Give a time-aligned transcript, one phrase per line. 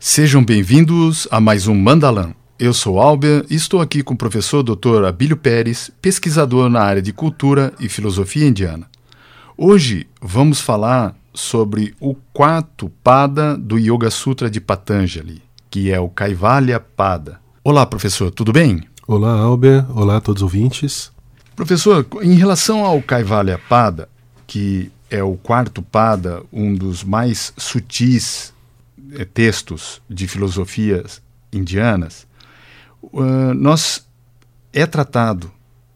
[0.00, 2.34] Sejam bem-vindos a mais um Mandalam.
[2.58, 5.04] Eu sou Albert e estou aqui com o professor Dr.
[5.06, 8.88] Abílio Pérez, pesquisador na área de cultura e filosofia indiana.
[9.56, 16.08] Hoje vamos falar sobre o quarto pada do Yoga Sutra de Patanjali, que é o
[16.08, 17.38] Kaivalya Pada.
[17.62, 18.82] Olá, professor, tudo bem?
[19.06, 19.86] Olá, Albert.
[19.94, 21.12] Olá a todos os ouvintes.
[21.54, 24.08] Professor, em relação ao Kaivalya Pada,
[24.46, 28.52] que é o quarto pada, um dos mais sutis
[29.12, 32.26] é, textos de filosofias indianas,
[33.02, 34.06] uh, nós
[34.72, 35.50] é tratado,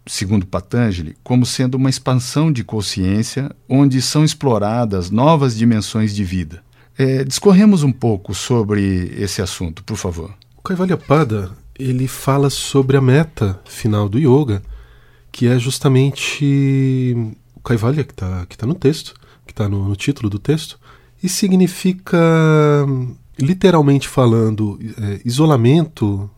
[0.07, 6.63] segundo Patanjali, como sendo uma expansão de consciência onde são exploradas novas dimensões de vida.
[6.99, 10.35] É, discorremos um pouco sobre esse assunto, por favor.
[10.57, 14.63] O Kaivalya Pada ele fala sobre a meta final do yoga,
[15.31, 19.15] que é justamente Kaivalya, que está que tá no texto,
[19.47, 20.79] que está no, no, título do texto,
[21.23, 22.19] e significa,
[23.39, 26.29] literalmente falando, é, isolamento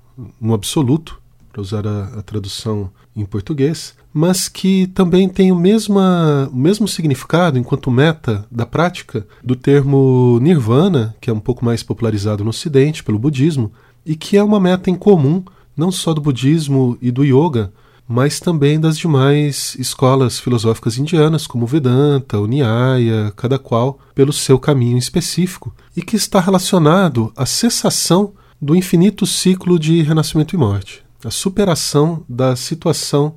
[0.41, 6.51] no absoluto, para usar a, a, tradução em português, mas que também tem o, mesma,
[6.53, 11.83] o mesmo significado, enquanto meta da prática, do termo nirvana, que é um pouco mais
[11.83, 13.73] popularizado no Ocidente pelo budismo,
[14.05, 15.45] e que é uma meta em comum
[15.77, 17.73] não só do budismo e do yoga,
[18.07, 24.59] mas também das demais escolas filosóficas indianas, como Vedanta, o Nyaya, cada qual pelo seu
[24.59, 31.03] caminho específico, e que está relacionado à cessação do infinito ciclo de renascimento e morte,
[31.25, 33.35] a superação da situação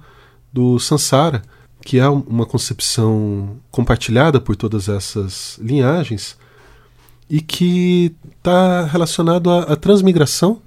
[0.52, 1.42] do samsara,
[1.82, 6.38] que é uma concepção compartilhada por todas essas linhagens
[7.30, 10.62] e que está relacionado à, à transmigração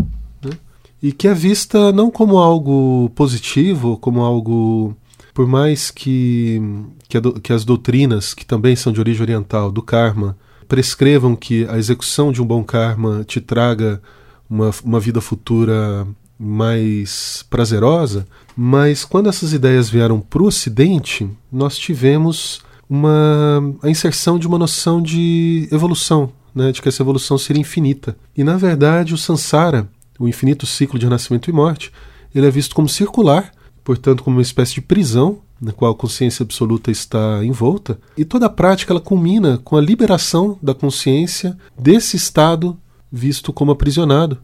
[1.03, 4.97] e que é vista não como algo positivo, como algo.
[5.33, 6.61] Por mais que,
[7.09, 10.37] que, a, que as doutrinas, que também são de origem oriental, do karma,
[10.69, 14.03] prescrevam que a execução de um bom karma te traga
[14.49, 16.07] uma, uma vida futura
[16.39, 24.39] mais prazerosa, mas quando essas ideias vieram para o Ocidente, nós tivemos uma, a inserção
[24.39, 28.17] de uma noção de evolução, né, de que essa evolução seria infinita.
[28.37, 29.89] E na verdade, o Sansara
[30.21, 31.91] o infinito ciclo de nascimento e morte,
[32.35, 33.51] ele é visto como circular,
[33.83, 38.47] portanto, como uma espécie de prisão na qual a consciência absoluta está envolta, e toda
[38.47, 42.79] a prática ela culmina com a liberação da consciência desse estado
[43.11, 44.39] visto como aprisionado,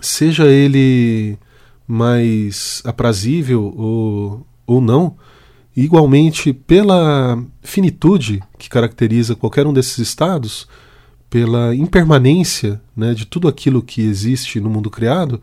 [0.00, 1.38] seja ele
[1.86, 5.16] mais aprazível ou, ou não,
[5.76, 10.68] igualmente pela finitude que caracteriza qualquer um desses estados,
[11.30, 15.40] pela impermanência né, de tudo aquilo que existe no mundo criado,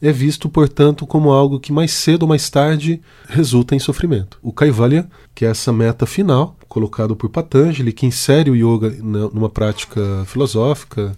[0.00, 4.38] é visto, portanto, como algo que mais cedo ou mais tarde resulta em sofrimento.
[4.42, 9.48] O Kaivalya, que é essa meta final, colocado por Patanjali, que insere o yoga numa
[9.48, 11.16] prática filosófica,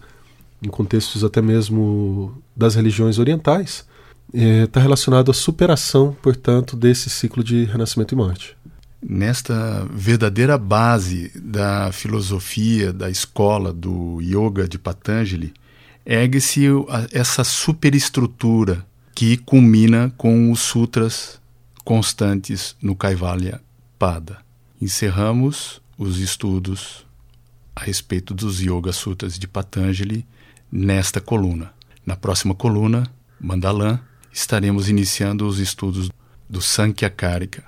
[0.63, 3.87] em contextos até mesmo das religiões orientais,
[4.33, 8.57] está é, tá relacionado à superação, portanto, desse ciclo de renascimento e morte
[9.07, 15.53] nesta verdadeira base da filosofia, da escola do yoga de Patanjali,
[16.07, 16.67] ergue-se
[17.13, 21.41] essa superestrutura que culmina com os sutras
[21.85, 23.61] constantes no Kaivalya
[23.99, 24.39] Pada.
[24.81, 27.07] Encerramos os estudos
[27.77, 30.27] a respeito dos Yoga Sutras de Patanjali
[30.71, 31.73] nesta coluna.
[32.05, 33.07] Na próxima coluna,
[33.41, 33.99] Mandalam,
[34.33, 36.11] estaremos iniciando os estudos
[36.49, 37.65] do Sankhya Karika.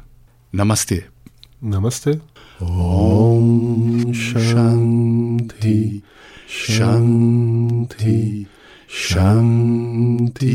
[0.52, 1.15] Namastê.
[1.60, 2.20] Namaste.
[2.60, 6.02] Om Shanti
[6.46, 8.46] Shanti
[8.86, 10.46] Shanti.